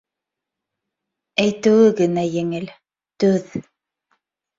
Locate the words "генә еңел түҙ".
1.99-3.53